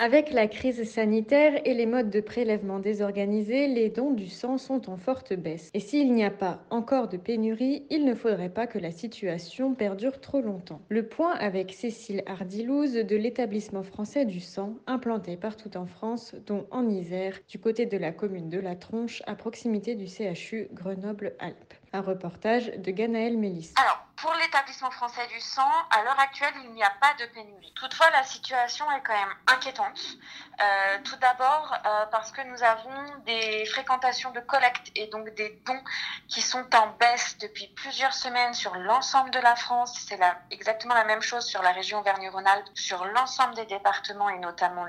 [0.00, 4.88] Avec la crise sanitaire et les modes de prélèvement désorganisés, les dons du sang sont
[4.88, 5.70] en forte baisse.
[5.74, 9.74] Et s'il n'y a pas encore de pénurie, il ne faudrait pas que la situation
[9.74, 10.80] perdure trop longtemps.
[10.88, 16.68] Le point avec Cécile Hardilouze de l'établissement français du sang, implanté partout en France, dont
[16.70, 21.74] en Isère, du côté de la commune de La Tronche, à proximité du CHU Grenoble-Alpes.
[21.92, 23.74] Un reportage de Ganaël Mélis.
[23.76, 27.72] Alors, pour l'établissement français du sang, à l'heure actuelle, il n'y a pas de pénurie.
[27.74, 30.00] Toutefois, la situation est quand même inquiétante.
[30.60, 35.62] Euh, tout d'abord euh, parce que nous avons des fréquentations de collecte et donc des
[35.64, 35.80] dons
[36.26, 39.96] qui sont en baisse depuis plusieurs semaines sur l'ensemble de la France.
[40.08, 40.18] C'est
[40.50, 44.86] exactement la même chose sur la région Auvergne-Rhône-Alpes, sur l'ensemble des départements et notamment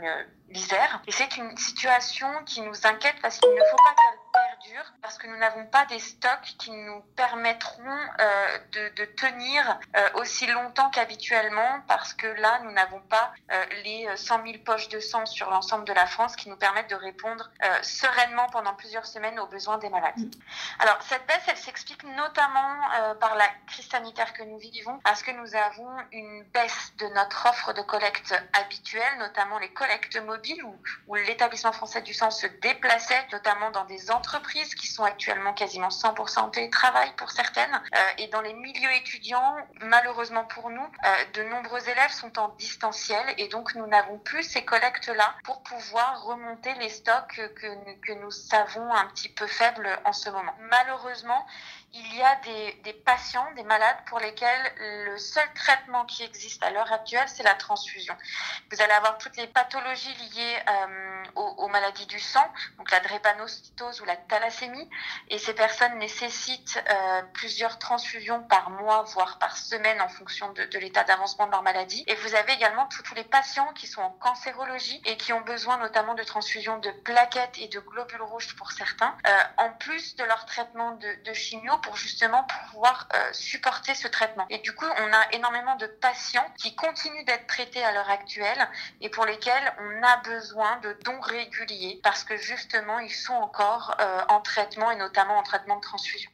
[0.50, 1.02] l'Isère.
[1.06, 4.29] Et c'est une situation qui nous inquiète parce qu'il ne faut pas qu'elle
[4.60, 7.84] perdure parce que nous n'avons pas des stocks qui nous permettront
[8.20, 13.66] euh, de, de, tenir euh, aussi longtemps qu'habituellement parce que là, nous n'avons pas euh,
[13.84, 16.96] les 100 000 poches de sang sur l'ensemble de la France qui nous permettent de
[16.96, 17.50] répondre
[17.82, 20.18] sereinement pendant plusieurs semaines aux besoins des malades.
[20.18, 20.30] Mm.
[20.80, 22.78] Alors, cette baisse, elle s'explique notamment
[23.20, 27.48] par la crise sanitaire que nous vivons parce que nous avons une baisse de notre
[27.48, 30.76] offre de collecte habituelle, notamment les collectes mobiles où,
[31.08, 35.90] où l'établissement français du sang se déplaçait, notamment dans des entreprises qui sont actuellement quasiment
[35.90, 37.74] 100% en télétravail pour certaines.
[37.74, 42.50] Euh, et dans les milieux étudiants, malheureusement pour nous, euh, de nombreux élèves sont en
[42.58, 48.14] distanciel et donc nous n'avons plus ces collectes-là pour pouvoir remonter les stocks que, que
[48.14, 50.54] nous savons un petit peu faibles en ce moment.
[50.70, 51.46] Malheureusement,
[51.94, 54.74] il y a des, des, patients, des malades pour lesquels
[55.06, 58.16] le seul traitement qui existe à l'heure actuelle, c'est la transfusion.
[58.72, 62.46] Vous allez avoir toutes les pathologies liées euh, aux, aux, maladies du sang,
[62.78, 64.88] donc la drépanocytose ou la thalassémie,
[65.30, 70.66] et ces personnes nécessitent euh, plusieurs transfusions par mois, voire par semaine en fonction de,
[70.66, 72.04] de l'état d'avancement de leur maladie.
[72.08, 75.78] Et vous avez également tous les patients qui sont en cancérologie et qui ont besoin
[75.78, 80.24] notamment de transfusions de plaquettes et de globules rouges pour certains, euh, en plus de
[80.24, 84.46] leur traitement de, de chimio pour justement pouvoir euh, supporter ce traitement.
[84.50, 88.68] Et du coup, on a énormément de patients qui continuent d'être traités à l'heure actuelle
[89.02, 93.96] et pour lesquels on a besoin de dons réguliers parce que justement, ils sont encore
[94.00, 96.30] euh, en traitement et notamment en traitement de transfusion.